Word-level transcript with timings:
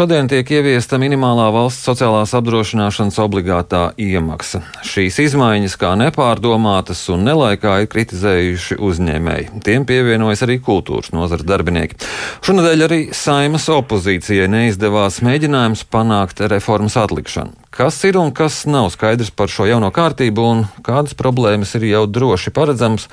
Šodien 0.00 0.30
tiek 0.32 0.48
ieviesta 0.48 0.96
minimālā 0.96 1.50
valsts 1.52 1.84
sociālās 1.84 2.30
apdrošināšanas 2.38 3.18
obligātā 3.20 3.80
iemaksa. 4.00 4.62
Šīs 4.80 5.18
izmaiņas 5.26 5.74
kā 5.76 5.90
nepārdomātas 6.00 7.02
un 7.12 7.26
nelaikā 7.28 7.74
ir 7.82 7.90
kritizējuši 7.92 8.78
uzņēmēji. 8.80 9.60
Tiem 9.68 9.84
pievienojas 9.84 10.46
arī 10.48 10.56
kultūras 10.64 11.12
nozars 11.12 11.44
darbinieki. 11.44 12.00
Šonadēļ 12.48 12.86
arī 12.88 13.00
saimas 13.12 13.68
opozīcijai 13.76 14.48
neizdevās 14.48 15.20
mēģinājums 15.20 15.84
panākt 15.92 16.40
reformas 16.48 16.96
atlikšanu. 16.96 17.52
Kas 17.68 18.00
ir 18.08 18.16
un 18.24 18.32
kas 18.32 18.64
nav 18.64 18.88
skaidrs 18.96 19.36
par 19.36 19.52
šo 19.52 19.68
jauno 19.68 19.92
kārtību 19.92 20.50
un 20.54 20.68
kādas 20.80 21.12
problēmas 21.12 21.76
ir 21.76 21.90
jau 21.92 22.06
droši 22.08 22.56
paredzams, 22.56 23.10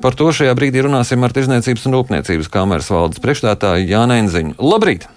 par 0.00 0.16
to 0.16 0.32
šajā 0.32 0.56
brīdī 0.56 0.88
runāsim 0.88 1.28
ar 1.28 1.36
Tirzniecības 1.36 1.90
un 1.90 2.00
Rūpniecības 2.00 2.54
kameras 2.56 2.88
valdes 2.88 3.20
priekšstādātāju 3.20 3.92
Jānu 3.92 4.22
Enziņu. 4.24 4.62
Labrīt! 4.64 5.12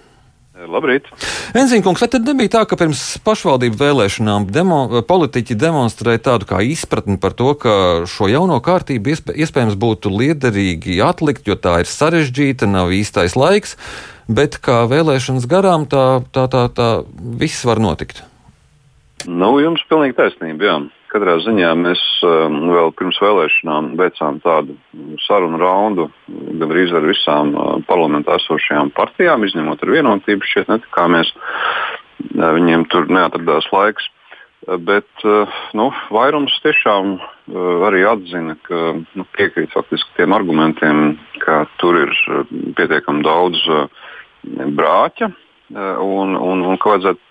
Labrīt! 0.55 1.09
Enzīnkungs, 1.57 1.99
vai 1.99 2.07
tad 2.13 2.29
nebija 2.29 2.53
tā, 2.53 2.61
ka 2.69 2.77
pirms 2.79 3.01
pašvaldību 3.25 3.75
vēlēšanām 3.75 4.45
demo, 4.55 5.01
politiķi 5.03 5.57
demonstrēja 5.59 6.21
tādu 6.29 6.47
kā 6.47 6.61
izpratni 6.63 7.17
par 7.19 7.35
to, 7.35 7.49
ka 7.59 7.73
šo 8.07 8.29
jauno 8.31 8.61
kārtību 8.63 9.11
iespē, 9.11 9.35
iespējams 9.43 9.75
būtu 9.79 10.13
liederīgi 10.15 11.01
atlikt, 11.03 11.49
jo 11.51 11.59
tā 11.59 11.81
ir 11.83 11.91
sarežģīta, 11.91 12.69
nav 12.71 12.93
īstais 12.95 13.35
laiks, 13.35 13.75
bet 14.31 14.55
kā 14.63 14.85
vēlēšanas 14.91 15.49
garām 15.51 15.89
tā, 15.91 16.23
tā, 16.31 16.47
tā, 16.47 16.69
tā 16.71 16.89
viss 17.43 17.67
var 17.67 17.83
notikt? 17.83 18.23
Nu, 19.25 19.55
jums 19.61 19.81
pilnīgi 19.89 20.15
taisnība, 20.19 20.67
jā. 20.67 20.75
Katrā 21.09 21.37
ziņā 21.41 21.69
mēs 21.79 22.01
um, 22.27 22.57
vēl 22.75 22.91
pirms 22.99 23.17
vēlēšanām 23.23 23.93
veicām 23.97 24.41
tādu 24.43 24.75
sarunu 25.23 25.57
raundu 25.61 26.09
gandrīz 26.27 26.91
ar 26.93 27.05
visām 27.07 27.53
uh, 27.55 27.69
parlamentā 27.87 28.35
esošajām 28.41 28.91
partijām, 28.97 29.45
izņemot 29.47 29.81
ar 29.81 29.93
vienotību. 29.95 30.49
Šķiet, 30.49 30.73
netikāmies. 30.73 31.31
Uh, 32.35 32.51
viņiem 32.57 32.85
tur 32.91 33.07
neatradās 33.09 33.69
laiks. 33.71 34.09
Uh, 34.67 34.75
bet 34.75 35.25
uh, 35.25 35.55
nu, 35.77 35.87
vairums 36.13 36.57
tiešām 36.65 37.15
uh, 37.15 37.85
arī 37.87 38.03
atzina, 38.09 38.57
ka 38.67 38.97
nu, 38.99 39.25
piekrīt 39.37 39.73
faktiski 39.73 40.19
tiem 40.19 40.35
argumentiem, 40.35 41.15
ka 41.41 41.63
tur 41.81 42.01
ir 42.03 42.11
uh, 42.27 42.43
pietiekami 42.77 43.23
daudz 43.25 43.63
brāķa 44.45 45.31
un, 45.73 46.35
un, 46.37 46.59
un 46.61 46.75
ka 46.77 46.91
vajadzētu 46.91 47.23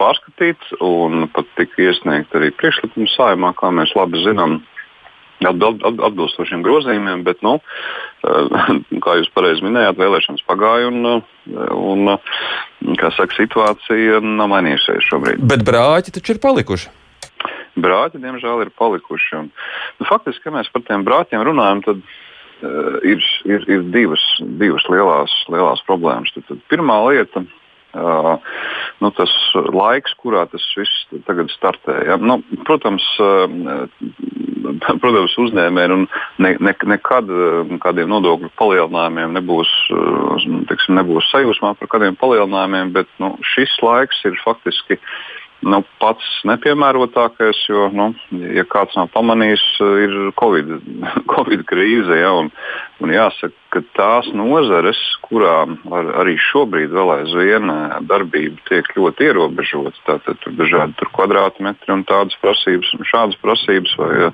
pārskatīt, 0.00 0.72
un 0.84 1.26
pat 1.34 1.48
tika 1.58 1.86
iesniegt 1.88 2.34
arī 2.36 2.50
priekšlikums 2.58 3.14
saimā, 3.18 3.54
kā 3.58 3.72
mēs 3.74 3.94
labi 3.98 4.22
zinām. 4.24 4.60
Atbilstošiem 5.40 6.60
grozījumiem, 6.60 7.22
bet, 7.24 7.38
nu, 7.40 7.54
kā 9.00 9.14
jūs 9.16 9.30
pareizi 9.32 9.64
minējāt, 9.64 9.96
vēlēšanas 9.96 10.44
pagāja 10.44 10.90
un, 10.90 11.22
un 11.72 12.10
saka, 13.16 13.32
situācija 13.38 14.20
nav 14.20 14.50
mainījusies 14.52 15.08
šobrīd. 15.08 15.40
Bet 15.40 15.64
brāļi 15.64 16.12
taču 16.12 16.34
ir 16.36 16.42
palikuši. 16.44 16.92
Brāļi, 17.80 18.20
diemžēl, 18.20 18.66
ir 18.66 18.72
palikuši. 18.76 19.38
Un, 19.38 19.48
nu, 20.00 20.08
faktiski, 20.08 20.50
ja 20.50 20.58
mēs 20.58 20.68
par 20.74 20.84
tiem 20.84 21.06
brāļiem 21.06 21.44
runājam, 21.46 21.80
tad 21.86 22.02
uh, 22.02 22.98
ir, 23.06 23.24
ir, 23.48 23.64
ir 23.70 23.86
divas, 23.94 24.24
divas 24.60 24.84
lielās, 24.92 25.32
lielās 25.48 25.80
problēmas. 25.88 26.34
Tad, 26.36 26.50
tad 26.50 26.60
pirmā 26.72 26.98
lieta 27.08 27.46
Uh, 27.90 28.36
nu, 29.02 29.10
tas 29.16 29.32
laiks, 29.74 30.14
kurā 30.22 30.44
tas 30.50 30.62
viss 30.78 31.08
tagad 31.26 31.50
startē. 31.50 31.96
Ja? 32.06 32.18
Nu, 32.22 32.38
protams, 32.68 33.06
uh, 33.18 33.88
protams 35.02 35.34
uzņēmēji 35.42 35.90
ne, 36.44 36.54
ne, 36.62 36.74
nekad 36.94 37.32
kādiem 37.82 38.12
nodokļu 38.12 38.52
palielinājumiem 38.60 39.34
nebūs, 39.40 39.72
teiksim, 40.70 41.00
nebūs 41.00 41.32
sajūsmā 41.32 41.74
par 41.80 41.90
kādiem 41.96 42.18
palielinājumiem, 42.20 42.94
bet 42.94 43.10
nu, 43.22 43.34
šis 43.56 43.74
laiks 43.82 44.22
ir 44.28 44.38
faktiski 44.44 45.00
uh, 45.00 45.12
nu, 45.66 45.80
pats 46.00 46.26
nepiemērotākais, 46.48 47.58
jo, 47.68 47.88
nu, 47.92 48.10
ja 48.54 48.64
kāds 48.68 48.96
nav 48.98 49.10
pamanījis, 49.14 49.64
ir 50.04 50.14
Covid, 50.40 50.70
COVID 51.34 51.64
krīze. 51.68 52.16
Ja, 52.20 52.32
un, 52.40 52.50
un 53.04 53.12
jāsaka, 53.14 53.54
ka 53.70 53.82
tās 53.94 54.30
nozares, 54.34 54.98
kurām 55.26 55.76
ar, 55.94 56.08
arī 56.22 56.36
šobrīd 56.50 56.94
vēl 56.94 57.12
aizvien 57.18 57.70
darbība 58.10 58.58
tiek 58.70 58.88
ļoti 58.96 59.28
ierobežota, 59.30 59.94
tātad 60.08 60.40
tur 60.42 60.56
dažādi 60.58 60.96
tur 60.98 61.12
kvadrātmetri 61.14 61.94
un 61.94 62.06
tādas 62.08 62.38
prasības 62.42 62.90
un 62.96 63.06
šādas 63.12 63.38
prasības, 63.44 63.94
vai, 64.00 64.32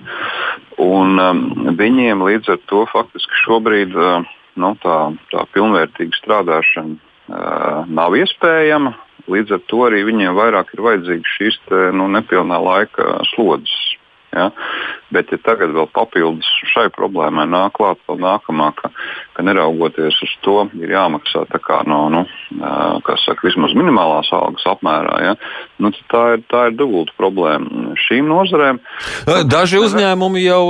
un 0.82 1.20
um, 1.20 1.44
viņiem 1.76 2.24
līdz 2.30 2.54
ar 2.54 2.62
to 2.70 2.86
faktiski 2.94 3.44
šobrīd 3.44 3.98
uh, 3.98 4.24
nu, 4.60 4.72
tā, 4.82 5.00
tā 5.32 5.44
pilnvērtīga 5.52 6.22
strādāšana 6.22 6.96
nav 7.26 8.14
iespējama. 8.14 8.94
Līdz 9.32 9.56
ar 9.56 9.62
to 9.70 9.84
arī 9.88 10.04
viņiem 10.06 10.36
vairāk 10.38 10.72
ir 10.74 10.84
vajadzīgas 10.86 11.36
šīs 11.38 11.60
te, 11.68 11.82
nu, 11.96 12.08
nepilnā 12.12 12.60
laika 12.62 13.20
slodzes. 13.34 13.96
Ja? 14.36 14.50
Bet, 15.14 15.30
ja 15.32 15.38
tagad 15.40 15.72
vēl 15.72 15.86
papildus 15.94 16.48
šai 16.72 16.88
problēmai 16.94 17.46
nāk 17.48 17.76
klāt 17.78 18.00
vēl 18.08 18.18
nākamā, 18.20 18.68
ka, 18.76 18.90
ka 19.36 19.44
neraugoties 19.46 20.18
uz 20.26 20.32
to, 20.44 20.56
ir 20.76 20.92
jāmaksā 20.92 21.46
no, 21.88 22.00
nu, 22.12 22.22
saka, 23.22 23.38
vismaz 23.46 23.72
minimālās 23.78 24.32
algas 24.36 24.66
apmērā, 24.68 25.16
ja? 25.24 25.34
nu, 25.80 25.92
tā 26.12 26.24
ir, 26.36 26.44
tā 26.50 26.66
ir 26.70 26.76
dubulta 26.76 27.14
problēma 27.16 27.94
šīm 28.06 28.28
nozarēm. 28.28 28.82
Daži 29.46 29.80
uzņēmumi 29.86 30.44
jau 30.44 30.62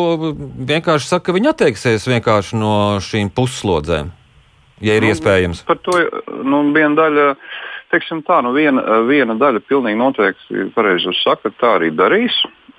vienkārši 0.69 1.11
saka, 1.11 1.31
ka 1.31 1.37
viņi 1.37 1.53
atteiksies 1.55 2.07
vienkārši 2.13 2.61
no 2.61 2.75
šīm 3.03 3.33
pusslodzēm, 3.35 4.13
ja 4.85 4.99
ir 5.01 5.09
nu, 5.09 5.15
iespējams. 5.15 5.65
Par 5.67 5.81
to 5.83 5.99
nu, 6.45 6.69
viena 6.77 6.95
daļa 7.01 7.33
teiksim 7.93 8.23
tā, 8.27 8.41
nu 8.45 8.53
viena, 8.57 8.83
viena 9.09 9.37
daļa 9.39 9.63
pilnīgi 9.69 10.01
noteikti 10.01 10.69
pareizi 10.75 11.11
jūs 11.11 11.25
sakat, 11.25 11.57
tā 11.61 11.77
arī 11.79 11.93
darīs. 11.95 12.37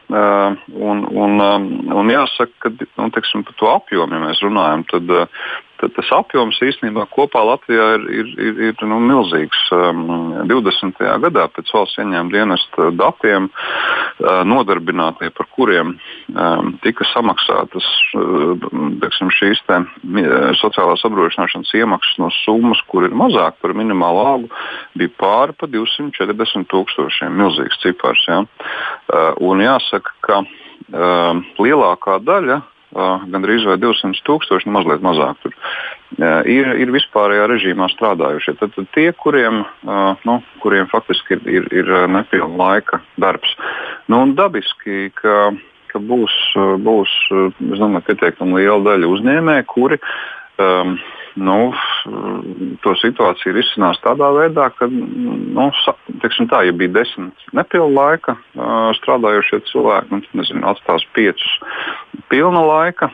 Uh, 0.08 0.54
un, 0.72 1.02
un, 1.12 1.34
um, 1.44 1.64
un 2.00 2.08
jāsaka, 2.08 2.54
ka 2.64 2.70
nu, 2.72 3.10
teiksim, 3.12 3.42
par 3.44 3.56
to 3.60 3.68
apjomu, 3.74 4.16
ja 4.16 4.22
mēs 4.24 4.40
runājam, 4.40 4.86
tad, 4.88 5.10
uh, 5.12 5.50
tad 5.82 5.94
tas 5.96 6.10
apjoms 6.16 6.60
īstenībā 6.64 7.06
kopā 7.14 7.42
Latvijā 7.46 7.88
ir, 7.98 8.06
ir, 8.20 8.30
ir, 8.42 8.62
ir 8.70 8.86
nu, 8.90 9.00
milzīgs. 9.04 9.60
Um, 9.76 10.04
20. 10.50 11.00
gadā 11.24 11.48
pēc 11.54 11.72
valsts 11.74 12.00
ieņēmuma 12.02 12.34
dienesta 12.34 12.90
datiem 12.98 13.50
uh, 13.50 14.44
nodarbinātie, 14.48 15.30
par 15.38 15.50
kuriem 15.56 15.96
um, 15.96 16.72
tika 16.84 17.08
samaksātas 17.14 17.88
uh, 18.18 18.68
teksim, 19.04 19.32
šīs 19.34 19.64
te, 19.68 19.82
sociālās 20.62 21.06
apdrošināšanas 21.08 21.74
iemaksas 21.82 22.22
no 22.22 22.32
summas, 22.44 22.82
kur 22.92 23.08
ir 23.08 23.16
mazāk 23.18 23.60
par 23.62 23.76
minimālo 23.78 24.26
algu, 24.32 24.64
bija 24.98 25.14
pāri 25.20 25.58
pa 25.58 25.70
240 25.72 26.70
tūkstošiem. 26.72 27.38
Milzīgs 27.38 27.82
cipars. 27.84 28.24
Ja? 28.30 28.42
Uh, 28.44 29.34
un 29.50 29.62
jāsaka, 29.66 30.16
ka 30.26 30.42
uh, 30.44 31.46
lielākā 31.62 32.20
daļa 32.26 32.62
gandrīz 32.96 33.66
vai 33.68 33.78
200 33.82 34.24
tūkstoši, 34.28 34.68
nu 34.68 34.78
mazliet 34.78 35.04
mazāk. 35.04 35.40
Tur, 35.44 35.56
ir, 36.48 36.70
ir 36.80 36.94
vispārējā 36.96 37.48
režīmā 37.52 37.90
strādājušie. 37.94 38.56
Tad, 38.62 38.74
tad 38.78 38.90
tie, 38.96 39.10
kuriem, 39.12 39.64
nu, 40.28 40.38
kuriem 40.64 40.90
faktiski 40.92 41.38
ir, 41.38 41.44
ir, 41.52 41.68
ir 41.84 41.92
nepilna 42.12 42.56
laika 42.56 43.02
darbs. 43.20 43.58
Nu, 44.12 44.24
dabiski, 44.38 45.12
ka, 45.20 45.52
ka 45.92 46.00
būs, 46.00 46.34
būs 46.86 47.14
domāju, 47.60 48.06
pietiekami 48.08 48.62
liela 48.62 48.82
daļa 48.92 49.14
uzņēmēju, 49.18 49.70
kuri 49.74 50.02
um, 50.64 50.98
nu, 51.38 51.58
to 52.84 52.94
situāciju 53.02 53.54
risinās 53.56 54.00
tādā 54.04 54.30
veidā, 54.36 54.70
ka, 54.78 54.88
nu, 54.90 55.70
tā, 56.50 56.64
ja 56.66 56.74
bija 56.74 56.96
desmit 57.00 57.48
nepilna 57.58 57.94
laika 57.94 58.38
uh, 58.38 58.90
strādājošie 58.98 59.62
cilvēki, 59.70 60.12
nu, 60.14 60.22
nezinu, 60.42 60.66
atstās 60.72 61.06
piecus 61.18 61.60
pilna 62.32 62.64
laika. 62.66 63.12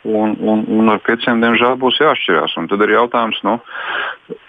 Un, 0.00 0.30
un, 0.40 0.62
un 0.72 0.88
ar 0.88 1.00
pieciem, 1.04 1.42
diemžēl, 1.42 1.74
būs 1.76 1.98
jāšķirās. 2.00 2.54
Un 2.56 2.70
tad 2.70 2.80
ir 2.86 2.94
jautājums, 2.94 3.36
nu, 3.44 3.58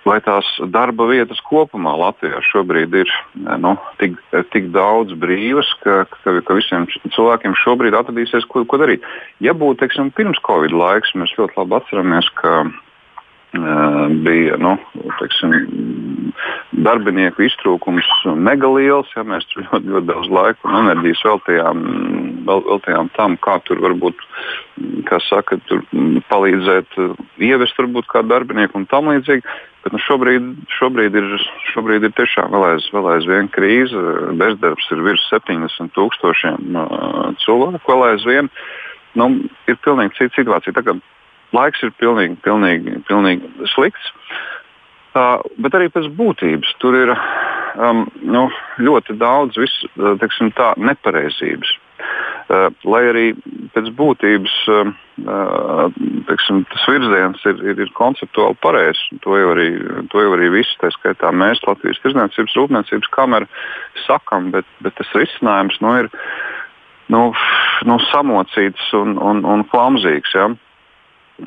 vai 0.08 0.16
tās 0.24 0.48
darba 0.72 1.09
vietas 1.09 1.42
kopumā 1.44 1.92
Latvijā 2.00 2.40
šobrīd 2.48 2.96
ir 3.02 3.12
nu, 3.59 3.73
tik, 4.00 4.16
tik 4.56 4.70
daudz 4.72 5.12
brīvas, 5.20 5.68
ka, 5.84 6.06
ka, 6.14 6.38
ka 6.47 6.56
visiem 6.56 6.88
cilvēkiem 6.88 7.58
šobrīd 7.66 7.97
atradīsies, 8.00 8.47
ko, 8.47 8.64
ko 8.64 8.79
darīt. 8.79 9.03
Ja 9.44 9.52
būtu 9.52 9.84
teiksim, 9.84 10.14
pirms 10.16 10.40
Covid 10.47 10.72
laiks, 10.72 11.12
mēs 11.20 11.35
ļoti 11.35 11.59
labi 11.59 11.78
atceramies, 11.82 12.32
ka 12.40 12.56
bija 14.23 14.56
nu, 14.58 14.78
teiksim, 15.20 15.52
darbinieku 16.72 17.44
iztrūkums 17.44 18.08
mega 18.40 18.70
liels. 18.72 19.09
Ja 19.16 19.26
mēs 19.28 19.46
tur 19.52 19.66
ļoti, 19.66 19.91
ļoti 19.91 20.08
daudz 20.08 20.32
laika 20.32 20.70
un 20.70 20.78
enerģijas 20.85 21.26
veltījām, 21.28 21.84
veltījām 22.47 23.11
tam, 23.17 23.38
kā 23.41 23.58
tur 23.67 23.82
varbūt 23.84 24.22
kā 25.09 25.20
saka, 25.28 25.58
tur 25.70 25.84
palīdzēt, 26.32 26.97
ievest 27.43 27.78
varbūt 27.79 28.09
kādu 28.11 28.34
darbinieku 28.34 28.79
un 28.79 28.88
tam 28.91 29.11
līdzīgi. 29.11 29.46
Bet 29.82 29.96
nu, 29.96 30.02
šobrīd, 30.03 30.49
šobrīd, 30.78 31.16
ir, 31.17 31.29
šobrīd 31.72 32.05
ir 32.05 32.14
tiešām 32.14 32.52
vēl, 32.53 32.67
aiz, 32.76 32.85
vēl 32.93 33.08
aizvien 33.16 33.49
krīze. 33.53 34.03
Bezdarbs 34.38 34.90
ir 34.93 35.02
virs 35.08 35.23
70 35.34 35.96
tūkstošiem 35.96 36.78
uh, 36.78 37.32
cilvēku 37.41 37.90
vēl 37.90 38.05
aizvien. 38.11 38.52
Nu, 39.17 39.32
ir 39.67 39.79
pilnīgi 39.82 40.20
cita 40.20 40.37
situācija. 40.37 40.76
Tagad 40.78 41.02
laiks 41.58 41.82
ir 41.84 41.96
pilnīgi, 41.97 42.37
pilnīgi, 42.46 43.02
pilnīgi 43.09 43.72
slikts. 43.73 44.14
Uh, 45.11 45.41
bet 45.59 45.73
arī 45.76 45.90
pēc 45.91 46.05
būtības 46.16 46.70
tur 46.79 46.96
ir 46.96 47.09
um, 47.11 48.05
nu, 48.22 48.46
ļoti 48.79 49.17
daudz 49.20 49.58
teiksim, 50.22 50.53
tā, 50.55 50.72
nepareizības. 50.79 51.73
Uh, 52.52 52.68
lai 52.84 53.03
arī 53.08 53.26
pēc 53.72 53.92
būtības 53.96 54.56
uh, 54.74 54.90
teiksim, 56.28 56.64
tas 56.72 56.88
virziens 56.90 57.44
ir, 57.48 57.62
ir, 57.64 57.82
ir 57.86 57.92
konceptuāli 57.96 58.58
pareizs, 58.64 59.02
to 59.24 59.38
jau 59.40 59.52
arī, 59.53 59.70
to 60.12 60.24
jau 60.24 60.34
arī 60.36 60.50
visi, 60.58 60.74
tā 60.82 60.90
skaitā 60.96 61.32
mēs, 61.32 61.62
Latvijas 61.68 62.02
Tirzniecības 62.03 62.58
Rūpniecības 62.58 63.12
kamera, 63.16 63.48
sakam, 64.06 64.50
bet, 64.56 64.68
bet 64.84 64.98
tas 65.00 65.14
risinājums 65.16 65.80
nu, 65.86 65.94
ir 66.02 66.12
nu, 67.14 67.24
nu, 67.88 68.00
samocīts 68.09 68.92
un, 68.97 69.16
un, 69.22 69.46
un 69.47 69.64
klamzīgs. 69.72 70.36
Ja? 70.36 70.50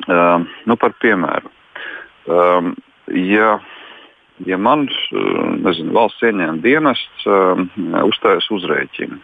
Uh, 0.05 0.47
nu, 0.67 0.75
par 0.79 0.95
piemēru. 1.03 1.51
Um, 2.25 2.73
ja, 3.13 3.59
ja 4.49 4.57
man 4.57 4.87
nezinu, 5.61 5.93
valsts 5.95 6.25
ieņēmuma 6.25 6.63
dienests 6.63 7.27
um, 7.29 7.67
uzstājas 8.01 8.49
uzrēķinu, 8.55 9.19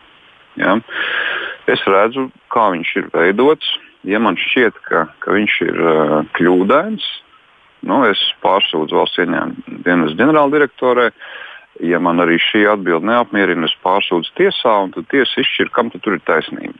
ja, 0.61 0.77
es 1.69 1.83
redzu, 1.89 2.29
kā 2.53 2.69
viņš 2.73 2.93
ir 3.01 3.09
veidots. 3.13 3.67
Ja 4.07 4.17
man 4.23 4.39
šķiet, 4.39 4.79
ka, 4.87 5.05
ka 5.21 5.35
viņš 5.35 5.57
ir 5.67 5.77
uh, 5.77 6.15
kļūdains, 6.37 7.05
nu, 7.85 7.99
es 8.09 8.21
pārsūdzu 8.41 8.97
valsts 8.97 9.21
ieņēmuma 9.21 9.81
dienas 9.85 10.15
ģenerāldirektorai. 10.17 11.11
Ja 11.85 12.01
man 12.03 12.21
arī 12.21 12.39
šī 12.41 12.65
atbilde 12.69 13.07
neapmierina, 13.07 13.69
es 13.69 13.77
pārsūdzu 13.85 14.33
tiesā, 14.37 14.73
un 14.85 14.95
tad 14.95 15.07
tiesa 15.13 15.41
izšķir, 15.41 15.69
kam 15.75 15.93
tur 15.93 16.17
ir 16.17 16.25
taisnība. 16.25 16.75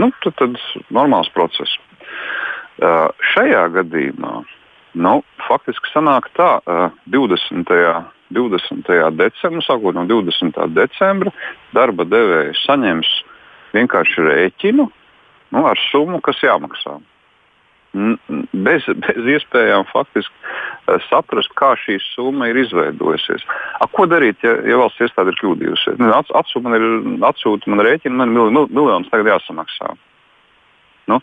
Nu, 0.00 0.08
tad, 0.24 0.38
tad 0.40 0.56
normāls 0.88 1.28
process. 1.36 1.76
Uh, 2.80 3.12
šajā 3.34 3.68
gadījumā 3.76 4.40
Nu, 4.92 5.22
faktiski 5.48 5.88
sanāk 5.92 6.28
tā, 6.36 6.58
20. 7.08 7.70
20. 8.32 8.88
decembrī, 9.16 9.60
sākot 9.64 9.96
no 9.96 10.04
20. 10.08 10.56
decembra, 10.72 11.32
darba 11.76 12.04
devējs 12.08 12.62
saņems 12.66 13.10
vienkārši 13.76 14.26
rēķinu 14.28 14.88
nu, 15.52 15.64
ar 15.68 15.80
summu, 15.90 16.20
kas 16.24 16.40
jāmaksā. 16.44 16.98
Bez, 17.92 18.86
bez 18.88 19.26
iespējām 19.34 19.84
faktiski 19.90 20.32
saprast, 21.10 21.52
kā 21.58 21.74
šī 21.76 21.98
summa 22.00 22.48
ir 22.48 22.56
izveidojusies. 22.62 23.44
A, 23.76 23.88
ko 23.92 24.06
darīt, 24.08 24.40
ja, 24.46 24.54
ja 24.64 24.78
valsts 24.80 25.04
iestāde 25.04 25.34
ir 25.34 25.40
kļūdījusies? 25.42 26.00
Nu, 26.00 26.08
atsūta 26.14 26.64
man, 26.64 26.78
ir, 26.78 26.86
atsūta 27.28 27.68
man 27.68 27.84
rēķinu, 27.84 28.16
man 28.16 28.32
ir 28.32 28.38
mil, 28.56 28.64
miljonus 28.72 29.12
tagad 29.12 29.34
jāsamaksā. 29.34 29.92
Nu, 31.10 31.18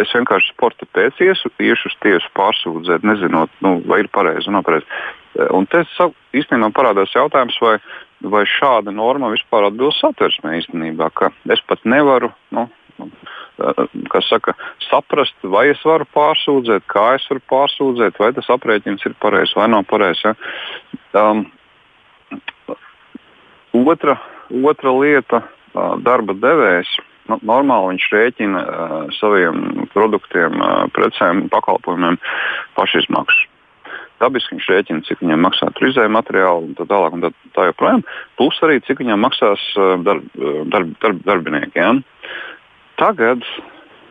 es 0.00 0.12
vienkārši 0.14 0.54
sporta 0.54 0.86
pēc 0.94 1.20
iesu, 1.26 1.50
iešu 1.60 1.90
uz 1.90 1.96
tiesu 2.04 2.28
pārsūdzēt, 2.38 3.04
nezinot, 3.06 3.52
nu, 3.64 3.78
vai 3.90 4.04
ir 4.04 4.10
pareizi 4.14 4.48
vai 4.48 4.56
nav 4.56 4.66
pareizi. 4.68 4.88
Un 5.54 5.68
te 5.70 5.84
īstenībā 6.34 6.70
parādās 6.74 7.12
jautājums, 7.14 7.58
vai, 7.62 7.76
vai 8.34 8.44
šāda 8.58 8.94
norma 8.94 9.30
vispār 9.30 9.68
atbilst 9.68 10.02
satversmē 10.02 10.56
īstenībā, 10.58 11.10
ka 11.14 11.30
es 11.52 11.62
pat 11.68 11.84
nevaru. 11.86 12.32
Nu, 12.54 12.68
Saka, 14.28 14.52
saprast, 14.86 15.34
vai 15.42 15.68
es 15.72 15.80
varu 15.86 16.06
pārsūdzēt, 16.14 16.84
kā 16.90 17.04
es 17.16 17.24
varu 17.30 17.42
pārsūdzēt, 17.50 18.18
vai 18.22 18.30
tas 18.36 18.50
aprēķins 18.54 19.06
ir 19.06 19.14
pareizs 19.22 19.54
vai 19.58 19.66
nav 19.70 19.86
pareizs. 19.90 20.22
Ja? 20.22 20.34
Um, 21.18 21.44
otra, 23.72 24.18
otra 24.62 24.94
lieta, 24.94 25.42
darba 26.06 26.36
devējs 26.38 26.92
nu, 27.28 27.38
normāli 27.46 27.94
viņš 27.94 28.08
rēķina 28.14 28.62
uh, 28.62 28.96
saviem 29.18 29.86
produktiem, 29.92 30.58
uh, 30.62 30.86
precēm, 30.94 31.46
pakalpojumiem 31.52 32.18
pašizmaksu. 32.78 33.47
Dabiski 34.18 34.56
viņš 34.56 34.68
rēķina, 34.72 35.04
cik 35.06 35.22
viņam 35.22 35.44
maksā 35.46 35.70
izējuma 35.86 36.18
materiāli 36.18 36.70
un 36.70 36.76
tā 36.78 36.86
tālāk. 36.90 37.14
Un 37.14 37.24
tā, 37.24 37.30
tā 37.54 37.68
joprojām. 37.68 38.04
Plus 38.40 38.58
arī, 38.66 38.80
cik 38.86 39.02
viņam 39.04 39.22
maksās 39.22 39.64
darb, 40.06 40.24
darb, 40.72 40.94
darb, 41.02 41.20
darbinieki. 41.26 41.78
Ja? 41.78 41.92
Tagad, 42.98 43.46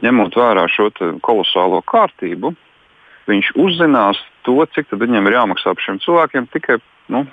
ņemot 0.06 0.38
vērā 0.40 0.64
šo 0.72 0.90
kolosālo 1.26 1.82
kārtību, 1.92 2.54
viņš 3.28 3.52
uzzinās 3.60 4.22
to, 4.48 4.62
cik 4.76 4.96
viņam 4.96 5.28
ir 5.28 5.36
jāmaksā 5.42 5.74
par 5.76 5.84
šiem 5.84 6.00
cilvēkiem 6.04 6.48
tikai 6.54 6.80
nu, 7.12 7.26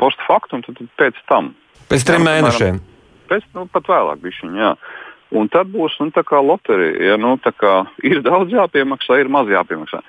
post 0.00 0.22
factum, 0.26 0.64
un 0.64 0.66
tad 0.66 0.90
pēc 0.98 1.20
tam. 1.30 1.52
Pēc 1.90 2.06
trim 2.06 2.24
jā, 2.24 2.32
mēnešiem. 2.32 2.82
Pēc, 3.30 3.46
nu, 3.54 3.66
pat 3.70 3.86
vēlāk, 3.90 4.22
bišķiņ, 4.24 4.58
jā. 4.58 4.74
Un 5.38 5.46
tad 5.50 5.70
būs 5.70 5.94
nu, 6.02 6.10
tā 6.14 6.24
kā 6.26 6.40
loterija. 6.42 7.12
Ja, 7.12 7.18
nu, 7.20 7.36
tā 7.42 7.52
kā 7.54 7.84
ir 8.10 8.22
daudz 8.26 8.54
jāpiemaksā, 8.54 9.20
ir 9.22 9.30
maz 9.32 9.50
jāpiemaksā. 9.50 10.02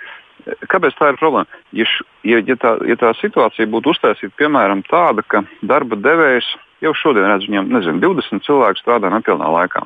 Kāpēc 0.71 0.97
tā 0.97 1.11
ir 1.11 1.19
problēma? 1.19 1.61
Ja, 1.75 1.85
š, 1.85 2.05
ja, 2.27 2.41
ja, 2.47 2.57
tā, 2.59 2.75
ja 2.89 2.97
tā 2.99 3.13
situācija 3.19 3.69
būtu 3.71 3.93
uztaisīta 3.93 4.33
piemēram 4.39 4.83
tāda, 4.89 5.23
ka 5.27 5.43
darba 5.61 5.99
devējs 5.99 6.47
jau 6.81 6.93
šodien 6.97 7.27
redz, 7.29 7.47
viņam 7.49 7.71
nezinu, 7.71 8.01
20 8.03 8.45
cilvēku 8.45 8.81
strādā 8.81 9.11
nepilnā 9.13 9.49
laikā. 9.55 9.83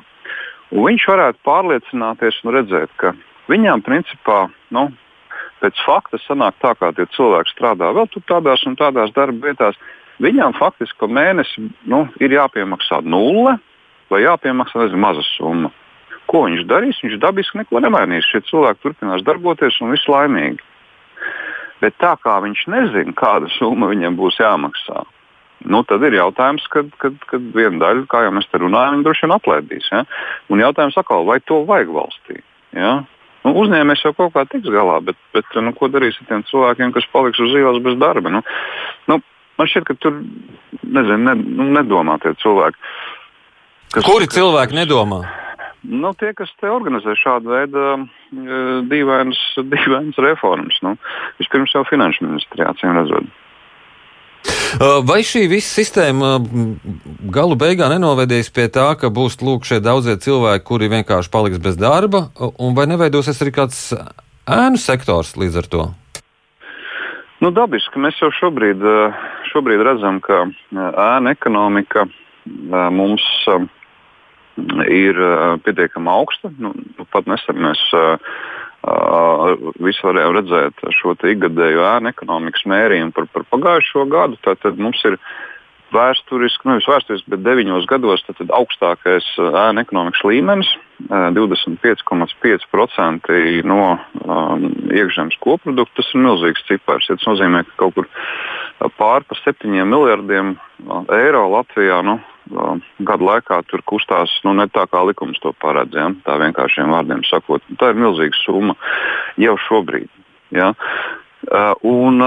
Un 0.74 0.86
viņš 0.88 1.08
varētu 1.12 1.42
pārliecināties 1.46 2.40
un 2.44 2.54
redzēt, 2.56 2.94
ka 3.00 3.12
viņām 3.50 3.84
principā 3.86 4.46
nu, 4.74 4.88
pēc 5.62 5.78
fakta 5.86 6.20
sanāk 6.24 6.58
tā, 6.62 6.74
kā 6.78 6.90
tie 6.96 7.06
cilvēki 7.16 7.54
strādā 7.54 7.92
vēl 7.96 8.10
tādās 8.26 8.64
un 8.66 8.76
tādās 8.78 9.14
darba 9.16 9.50
vietās. 9.50 9.78
Viņām 10.22 10.56
faktiski 10.56 11.08
mēnesi 11.12 11.68
nu, 11.84 12.06
ir 12.24 12.32
jāpiemaksā 12.32 13.02
nulle, 13.04 13.58
vai 14.10 14.22
jāpiemaksā 14.24 14.86
nezinu, 14.86 15.02
maza 15.02 15.24
summa. 15.34 15.70
Ko 16.30 16.46
viņš 16.46 16.64
darīs? 16.70 17.02
Viņš 17.04 17.20
dabiski 17.22 17.60
neko 17.60 17.82
nemainīs. 17.84 18.26
Šie 18.30 18.42
cilvēki 18.48 18.82
turpinās 18.82 19.24
darboties 19.26 19.78
un 19.82 19.94
viss 19.94 20.10
laimīgi. 20.10 20.62
Bet 21.82 21.98
tā 22.00 22.14
kā 22.22 22.38
viņš 22.42 22.64
nezina, 22.72 23.12
kāda 23.16 23.50
summa 23.58 23.90
viņam 23.90 24.16
būs 24.16 24.38
jāmaksā, 24.40 25.02
nu, 25.68 25.82
tad 25.88 26.04
ir 26.08 26.16
jautājums, 26.16 26.64
kad, 26.72 26.88
kad, 27.02 27.18
kad 27.28 27.50
viena 27.56 27.80
daļa, 27.82 28.06
kā 28.10 28.22
jau 28.24 28.32
mēs 28.36 28.48
te 28.50 28.60
runājam, 28.62 28.96
viņi 28.96 29.06
droši 29.06 29.26
vien 29.26 29.34
atlaidīs. 29.36 29.90
Ja? 29.92 30.02
Un 30.52 30.62
jautājums 30.62 30.98
atkal, 31.00 31.26
vai 31.28 31.38
to 31.44 31.60
vajag 31.68 31.92
valstī? 31.92 32.40
Ja? 32.76 32.98
Nu, 33.46 33.54
uzņēmējs 33.62 34.04
jau 34.08 34.12
kaut 34.16 34.34
kā 34.34 34.46
tiks 34.50 34.68
galā, 34.72 34.98
bet, 35.06 35.18
bet 35.36 35.56
nu, 35.62 35.72
ko 35.76 35.90
darīs 35.92 36.18
ar 36.22 36.30
tiem 36.30 36.44
cilvēkiem, 36.48 36.92
kas 36.96 37.08
paliks 37.12 37.42
uz 37.44 37.54
ielas 37.54 37.78
bez 37.84 37.98
darba? 38.00 38.32
Nu, 38.32 38.42
nu, 39.10 39.20
man 39.60 39.70
šķiet, 39.70 39.86
ka 39.86 39.98
tur 40.02 40.16
nezinu, 40.82 41.22
ne, 41.28 41.36
nu, 41.44 41.68
nedomā 41.76 42.18
tie 42.24 42.34
cilvēki. 42.42 42.80
Kas, 43.94 44.06
Kuri 44.08 44.26
cilvēki 44.32 44.80
nedomā? 44.80 45.22
Nu, 45.86 46.10
tie, 46.18 46.32
kas 46.34 46.50
te 46.60 46.70
organizē 46.70 47.14
šādu 47.18 47.52
veidu 47.52 47.82
uh, 47.94 48.06
dīvainas, 48.90 49.40
dīvainas 49.72 50.20
reformas, 50.22 50.78
nu, 50.82 50.96
vispirms 51.40 51.74
jau 51.76 51.84
finanšu 51.86 52.26
ministrijā, 52.26 52.72
acīm 52.72 52.96
redzot. 52.98 53.34
Vai 55.06 55.22
šī 55.26 55.46
visa 55.50 55.70
sistēma 55.78 56.36
galu 57.34 57.56
beigā 57.58 57.88
nenovedīs 57.90 58.50
pie 58.54 58.66
tā, 58.72 58.90
ka 59.00 59.08
būs 59.10 59.38
lūk 59.42 59.64
šie 59.66 59.80
daudzie 59.82 60.16
cilvēki, 60.22 60.64
kuri 60.66 60.90
vienkārši 60.92 61.32
paliks 61.32 61.62
bez 61.62 61.78
darba, 61.80 62.26
un 62.38 62.76
vai 62.76 62.86
neveidosies 62.90 63.40
arī 63.42 63.54
kāds 63.56 63.80
ēnu 64.46 64.78
sektors 64.78 65.34
līdz 65.40 65.62
ar 65.62 65.70
to? 65.72 65.86
Nu, 67.42 67.50
dabiski 67.52 68.00
mēs 68.00 68.20
jau 68.20 68.30
šobrīd, 68.32 68.84
šobrīd 69.50 69.82
redzam, 69.88 70.20
ka 70.24 70.44
ēna 70.76 71.34
ekonomika 71.36 72.06
mums 72.92 73.26
ir 73.48 73.66
pietiekami 75.66 76.12
augsta. 76.12 76.50
Nu, 76.58 76.72
nu, 76.74 77.06
pat 77.12 77.28
nesen 77.30 77.60
mēs 77.62 77.82
visi 79.82 80.04
varējām 80.06 80.36
redzēt 80.36 80.84
šo 80.94 81.16
ikgadējo 81.32 81.86
ēnu 81.88 82.12
ekonomikas 82.12 82.66
mērījumu 82.70 83.14
par, 83.16 83.26
par 83.34 83.46
pagājušo 83.54 84.06
gadu. 84.12 84.38
Tātad 84.46 84.78
mums 84.78 85.02
ir 85.08 85.18
vēsturiski, 85.94 86.66
nu, 86.66 86.72
vēsturiski, 86.82 87.30
bet 87.32 87.40
deviņos 87.46 87.84
gados 87.90 88.20
augstākais 88.58 89.26
ēnu 89.38 89.78
ekonomikas 89.84 90.22
līmenis- 90.26 90.70
25,5% 91.36 93.26
no 93.68 93.82
um, 94.24 94.60
iekšzemes 94.90 95.36
koprodukta. 95.40 95.96
Tas 96.00 96.08
ir 96.14 96.20
milzīgs 96.24 96.66
cipars. 96.68 97.08
Ja 97.08 97.14
tas 97.16 97.28
nozīmē, 97.28 97.58
ka 97.66 97.72
kaut 97.84 97.94
kur 97.94 98.06
pāri 98.98 99.24
par 99.28 99.38
7 99.44 99.84
miljardiem 99.84 100.46
eiro 101.12 101.42
Latvijā 101.52 101.98
nu, 102.04 102.20
gadu 103.00 103.26
laikā 103.26 103.60
tur 103.70 103.82
kustās 103.86 104.30
nu, 104.44 104.54
ne 104.54 104.66
tā, 104.70 104.86
kā 104.90 105.02
likums 105.06 105.40
to 105.42 105.52
paredz. 105.62 105.94
Ja? 105.94 106.10
Tā 106.26 106.38
vienkāršiem 106.42 106.92
vārdiem 106.94 107.24
sakot, 107.26 107.64
tā 107.80 107.92
ir 107.92 108.00
milzīga 108.00 108.38
summa 108.44 108.76
jau 109.40 109.56
šobrīd. 109.68 110.10
Ja? 110.54 110.72
Un, 111.82 112.22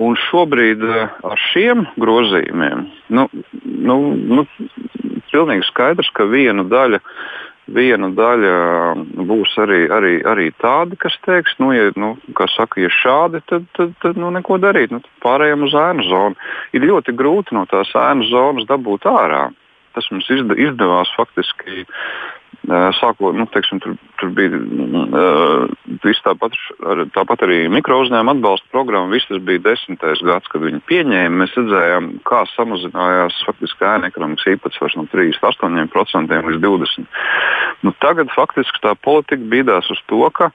un 0.00 0.16
šobrīd 0.28 0.82
ar 0.88 1.38
šiem 1.50 1.86
grozījumiem 2.00 2.86
nu, 3.12 3.28
nu, 3.62 3.96
nu, 4.16 4.46
pilnīgi 5.32 5.68
skaidrs, 5.68 6.10
ka 6.16 6.28
viena 6.30 6.64
daļa 6.68 7.02
viena 7.72 8.08
daļa 8.12 8.56
būs 9.28 9.54
arī, 9.62 9.84
arī, 9.92 10.12
arī 10.26 10.48
tādi, 10.60 10.98
kas 11.00 11.14
teiks, 11.26 11.54
nu, 11.62 11.70
ja, 11.74 11.90
nu, 11.96 12.14
saka, 12.56 12.80
ja 12.82 12.90
šādi, 12.90 13.42
tad, 13.48 13.66
tad, 13.76 13.94
tad 14.02 14.18
nu, 14.20 14.32
neko 14.34 14.58
darīt. 14.62 14.92
Nu, 14.92 15.02
pārējām 15.24 15.66
uz 15.68 15.76
ēnu 15.78 16.06
zonu. 16.08 16.50
Ir 16.74 16.86
ļoti 16.88 17.14
grūti 17.16 17.56
no 17.56 17.64
tās 17.70 17.92
ēnu 17.94 18.26
zonas 18.30 18.68
dabūt 18.68 19.06
ārā. 19.08 19.48
Tas 19.94 20.08
mums 20.10 20.28
izda, 20.32 20.56
izdevās 20.56 21.12
faktiski 21.16 21.84
Sākot, 22.70 23.34
nu, 23.34 23.42
teiksim, 23.50 23.80
tur, 23.82 23.96
tur 24.20 24.30
bija 24.36 24.54
uh, 24.54 26.12
tāpat, 26.22 26.54
tāpat 27.10 27.42
arī 27.42 27.64
mikro 27.72 27.98
uzņēmuma 28.04 28.36
atbalsta 28.36 28.70
programma. 28.70 29.10
Viss 29.10 29.26
tas 29.26 29.42
bija 29.42 29.64
desmitais 29.64 30.22
gads, 30.22 30.46
kad 30.52 30.62
viņi 30.62 30.78
pieņēma. 30.86 31.40
Mēs 31.40 31.56
redzējām, 31.58 32.12
kā 32.28 32.44
samazinājās 32.52 33.40
faktiski 33.48 33.88
ēna 33.88 34.12
ekonomikas 34.12 34.46
īpatsvars 34.54 34.94
no 35.00 35.08
38% 35.10 36.38
līdz 36.46 36.62
20%. 36.62 37.26
Nu, 37.82 37.90
tagad 37.98 38.30
faktiski 38.30 38.84
tā 38.84 38.94
politika 38.94 39.42
bīdās 39.42 39.90
uz 39.90 39.98
to, 40.06 40.22
ka 40.30 40.52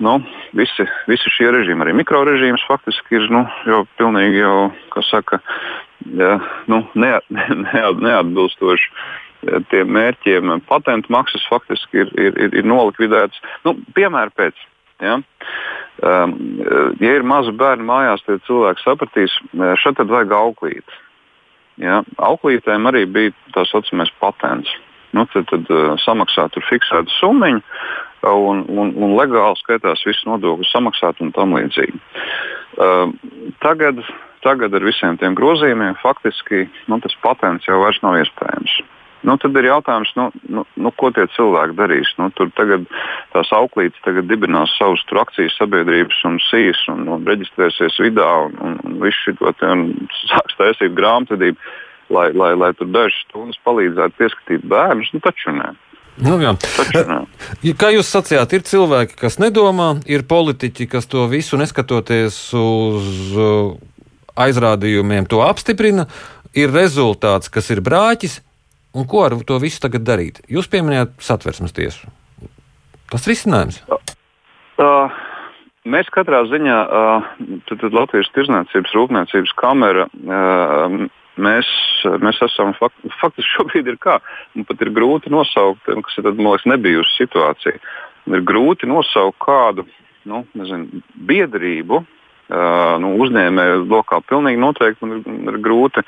nu, 0.00 0.14
visi, 0.56 0.86
visi 1.10 1.32
šie 1.36 1.50
režīmi, 1.52 1.84
arī 1.84 1.92
mikro 1.98 2.22
režīms, 2.24 2.64
faktiski 2.64 3.18
ir 3.18 3.28
nu, 3.28 3.44
jau 3.68 3.82
pilnīgi 4.00 4.40
jau, 4.40 4.70
saka, 5.10 5.42
ja, 6.16 6.38
nu, 6.72 6.80
neat, 6.96 7.28
neat, 7.66 8.00
neatbilstoši 8.00 8.92
tiem 9.70 9.92
mērķiem 9.96 10.54
patentu 10.68 11.12
maksas 11.12 11.44
faktiski 11.50 12.04
ir, 12.04 12.12
ir, 12.18 12.40
ir, 12.46 12.56
ir 12.62 12.68
nolikvidētas. 12.68 13.42
Nu, 13.66 13.76
piemēram, 13.96 14.34
pēc. 14.36 14.62
Ja? 15.04 15.18
Um, 16.00 16.36
ja 17.00 17.16
ir 17.18 17.26
mazi 17.26 17.52
bērni 17.56 17.84
mājās, 17.88 18.24
tad 18.24 18.44
cilvēki 18.48 18.84
sapratīs, 18.84 19.34
šeit 19.82 19.98
tad 20.00 20.12
vajag 20.12 20.32
auklīt. 20.36 20.96
Ja? 21.82 22.00
Auklītēm 22.22 22.88
arī 22.88 23.04
bija 23.08 23.34
tā 23.56 23.66
saucamais 23.68 24.12
patents. 24.22 24.72
Nu, 25.16 25.24
tad, 25.32 25.46
tad 25.48 25.68
uh, 25.72 25.94
samaksā 26.02 26.48
tur 26.52 26.64
fiksētu 26.68 27.12
summu 27.20 27.56
un, 28.26 28.64
un, 28.68 28.92
un 28.96 29.14
legāli 29.16 29.56
skaitās 29.60 30.02
visu 30.06 30.28
nodokļu 30.28 30.66
samaksāt 30.68 31.20
un 31.24 31.32
tam 31.36 31.54
līdzīgi. 31.56 32.00
Uh, 32.76 33.12
tagad, 33.62 34.02
tagad 34.44 34.74
ar 34.76 34.84
visiem 34.84 35.16
tiem 35.20 35.36
grozījumiem 35.38 35.96
faktiski 36.02 36.66
nu, 36.90 37.00
tas 37.04 37.16
patents 37.22 37.68
jau 37.68 37.80
vairs 37.84 38.02
nav 38.04 38.18
iespējams. 38.20 38.75
Nu, 39.26 39.34
tad 39.42 39.56
ir 39.58 39.66
jautājums, 39.66 40.12
nu, 40.14 40.28
nu, 40.54 40.62
nu, 40.78 40.92
ko 40.94 41.10
tie 41.14 41.24
cilvēki 41.34 41.74
darīs. 41.78 42.12
Nu, 42.20 42.28
tur 42.38 42.52
tagad 42.54 42.84
tās 43.34 43.50
auklītes 43.56 44.04
tagad 44.04 44.28
dibinās 44.30 44.74
savus 44.78 45.02
akcijas 45.22 45.56
sabiedrības 45.58 46.20
un 46.28 46.38
sīs 46.46 46.84
un, 46.92 47.08
un 47.10 47.26
reģistrēsies 47.26 47.98
vidā 48.04 48.28
un, 48.46 48.54
un, 48.62 48.78
un 48.86 49.00
visu 49.02 49.34
šo 49.34 49.50
sāks 50.30 50.60
taisīt 50.60 50.94
grāmatvedību, 50.94 51.58
lai, 52.14 52.28
lai, 52.38 52.52
lai 52.54 52.70
tur 52.78 52.92
dažas 52.94 53.18
stundas 53.26 53.58
palīdzētu 53.66 54.20
pieskatīt 54.20 54.70
bērnus. 54.70 55.10
Nu, 55.16 55.22
taču 55.24 55.56
nē. 55.58 55.72
Nu, 56.22 56.38
jā. 56.40 56.54
Kā 57.76 57.90
jūs 57.92 58.08
sacījāt, 58.08 58.54
ir 58.56 58.64
cilvēki, 58.64 59.18
kas 59.20 59.40
nedomā, 59.42 59.96
ir 60.08 60.24
politiķi, 60.28 60.86
kas 60.94 61.10
to 61.10 61.26
visu 61.28 61.58
neskatoties 61.60 62.38
uz 62.56 63.36
uh, 63.36 63.74
aizrādījumiem, 64.38 65.28
to 65.28 65.42
apstiprina. 65.44 66.06
Ir 66.56 66.70
rezultāts, 66.72 67.50
kas 67.52 67.68
ir 67.74 67.82
brāķis, 67.84 68.40
Un 68.96 69.04
ko 69.08 69.26
ar 69.26 69.36
to 69.44 69.58
visu 69.60 69.82
tagad 69.84 70.06
darīt? 70.08 70.40
Jūs 70.48 70.70
pieminējāt 70.72 71.18
satversmes 71.20 71.74
tiesu. 71.76 72.08
Tas 73.12 73.26
ir 73.26 73.34
risinājums. 73.34 73.82
Uh, 74.80 75.12
mēs 75.84 76.08
katrā 76.14 76.42
ziņā, 76.48 76.78
uh, 76.86 77.28
tad, 77.68 77.82
tad 77.82 77.96
Latvijas 77.96 78.32
Tirzniecības 78.34 78.96
Rūpniecības 78.96 79.52
kamera, 79.60 80.08
uh, 80.08 80.96
mēs, 81.36 81.70
mēs 82.24 82.40
esam 82.48 82.72
fakt, 82.80 82.96
faktiski 83.20 83.52
šobrīd 83.58 83.92
ir 83.92 84.00
kā. 84.02 84.18
Man 84.56 84.66
pat 84.68 84.82
ir 84.82 84.94
grūti 84.96 85.32
nosaukt, 85.32 85.84
kas 85.86 86.18
ir 86.18 86.26
tad, 86.30 86.40
liekas, 86.40 86.66
nebijusi 86.72 87.20
situācija. 87.20 87.78
Man 88.26 88.40
ir 88.40 88.48
grūti 88.48 88.88
nosaukt 88.90 89.38
kādu 89.44 89.86
nu, 90.26 90.42
nezinu, 90.58 91.02
biedrību, 91.28 92.00
Uh, 92.46 92.94
nu, 93.02 93.16
uzņēmēju 93.24 93.86
lokā 93.90 94.20
pilnīgi 94.30 94.60
noteikti 94.62 95.02
man 95.02 95.16
ir, 95.16 95.22
man 95.26 95.54
ir 95.56 95.56
grūti. 95.64 96.04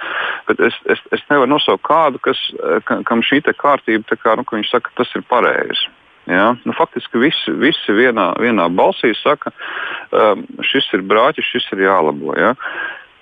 Bet 0.46 0.60
es, 0.68 0.76
es, 0.86 1.00
es 1.16 1.24
nevaru 1.32 1.50
nosaukt 1.50 1.82
kādu, 1.88 2.20
kas, 2.22 2.38
ka, 2.86 3.00
kam 3.08 3.24
šī 3.26 3.40
kārtība, 3.48 4.18
kā, 4.22 4.36
nu, 4.38 4.46
viņš 4.46 4.70
saka, 4.70 4.94
tas 5.00 5.10
ir 5.18 5.26
pareizi. 5.26 5.88
Ja? 6.28 6.52
Nu, 6.62 6.76
faktiski 6.76 7.18
visi, 7.18 7.56
visi 7.58 7.96
vienā, 7.96 8.30
vienā 8.38 8.68
balsī 8.70 9.14
saka, 9.18 9.50
um, 10.12 10.44
šis 10.62 10.86
ir 10.94 11.02
brāķis, 11.08 11.50
šis 11.56 11.68
ir 11.74 11.86
jālabo. 11.88 12.36
Ja? 12.38 12.54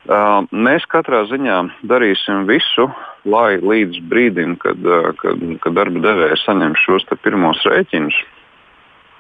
Uh, 0.06 0.44
mēs 0.52 0.85
katrā 0.90 1.25
ziņā 1.30 1.62
darīsim 1.88 2.44
visu, 2.50 2.90
lai 3.26 3.56
līdz 3.62 4.02
brīdim, 4.11 4.58
kad, 4.62 4.78
kad, 5.23 5.42
kad 5.62 5.78
darba 5.78 6.02
devēja 6.04 6.37
saņem 6.44 6.76
šos 6.85 7.08
pirmos 7.25 7.64
rēķinus, 7.66 8.18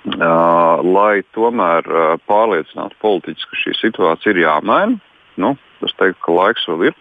lai 0.06 1.22
tomēr 1.34 1.86
uh, 1.90 2.14
pārliecinātu 2.30 2.96
politiķus, 3.02 3.48
ka 3.50 3.60
šī 3.62 3.74
situācija 3.80 4.34
ir 4.34 4.44
jāmaina. 4.44 4.98
Nu, 5.36 5.56
es 5.84 5.92
teiktu, 5.98 6.20
ka 6.22 6.32
laiks 6.32 6.66
vēl 6.70 6.88
ir. 6.90 6.94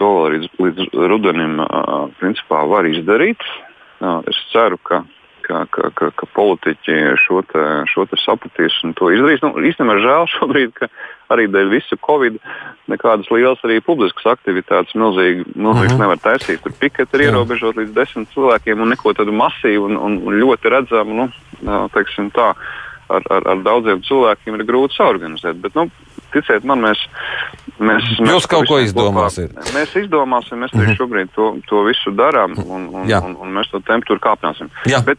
To 0.00 0.10
vēl 0.16 0.32
līdz, 0.34 0.48
līdz 0.58 0.88
rudenim 1.10 1.60
uh, 1.62 2.08
principā 2.18 2.64
var 2.70 2.88
izdarīt. 2.88 3.44
Uh, 4.00 4.22
es 4.30 4.40
ceru, 4.52 4.80
ka 4.82 5.04
ka, 5.44 5.64
ka, 5.70 5.90
ka, 5.96 6.10
ka 6.18 6.28
politiķi 6.36 6.96
šo, 7.24 7.42
te, 7.50 7.64
šo 7.92 8.06
te 8.10 8.18
sapratīs 8.22 8.76
un 8.86 8.94
to 8.98 9.10
izdarīs. 9.14 9.42
Nu, 9.44 9.52
īstenībā 9.70 9.98
žēl 10.02 10.28
šobrīd, 10.36 10.72
ka 10.78 10.88
arī 11.34 11.48
dēļ 11.52 11.72
visa 11.72 11.98
Covid 12.04 12.38
nekādas 12.92 13.30
lielas 13.32 13.62
arī 13.66 13.80
publiskas 13.84 14.34
aktivitātes 14.34 14.96
milzīgi, 14.98 15.44
milzīgas 15.54 15.94
mhm. 15.94 16.00
-huh. 16.00 16.04
nevar 16.04 16.22
taisīt. 16.24 16.62
Tur 16.64 16.76
piketi 16.80 17.18
ir 17.18 17.28
ierobežot 17.28 17.80
līdz 17.80 17.94
desmit 17.96 18.32
cilvēkiem 18.34 18.80
un 18.80 18.94
neko 18.94 19.14
tādu 19.16 19.36
masīvu 19.36 19.90
un, 19.90 20.00
un, 20.08 20.18
un 20.24 20.40
ļoti 20.40 20.74
redzamu, 20.76 21.20
nu, 21.20 21.28
teiksim 21.94 22.30
tā, 22.34 22.54
ar, 23.08 23.22
ar, 23.30 23.48
ar 23.54 23.62
daudziem 23.64 24.02
cilvēkiem 24.04 24.58
ir 24.58 24.66
grūti 24.68 24.98
saorganizēt. 24.98 25.60
Bet, 25.62 25.76
nu, 25.78 25.88
ticiet 26.34 26.64
man, 26.68 26.82
mēs. 26.84 27.02
mēs 27.78 28.08
Jūs 28.16 28.24
mēs 28.26 28.48
kaut 28.50 28.68
ko 28.70 28.80
izdomāsiet. 28.82 29.52
Kopā, 29.54 29.76
mēs 29.76 29.94
izdomāsim, 30.04 30.64
mēs 30.64 30.74
mm 30.74 30.80
-hmm. 30.80 30.96
šobrīd 30.98 31.34
to, 31.36 31.52
to 31.68 31.84
visu 31.88 32.10
darām 32.10 32.56
un, 32.58 32.88
un, 32.88 33.12
un, 33.12 33.36
un 33.40 33.54
mēs 33.58 33.70
to 33.70 33.80
tempu 33.80 34.12
tur 34.12 34.18
kāpināsim. 34.18 34.70
Jā. 34.90 35.02
Bet 35.04 35.18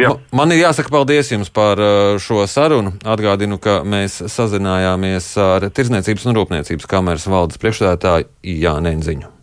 Jā. 0.00 0.10
Man 0.34 0.50
ir 0.50 0.64
jāsaka 0.64 0.90
paldies 0.90 1.30
jums 1.30 1.52
par 1.54 1.78
uh, 1.78 2.16
šo 2.22 2.42
sarunu. 2.50 2.96
Atgādinu, 3.06 3.60
ka 3.62 3.82
mēs 3.86 4.18
sazinājāmies 4.32 5.28
ar 5.42 5.68
Tirzniecības 5.70 6.26
un 6.30 6.40
Rūpniecības 6.40 6.90
kameras 6.90 7.28
valdes 7.30 7.62
priekšstādātāju 7.62 8.58
Jānu 8.64 8.94
Enziņu. 8.96 9.33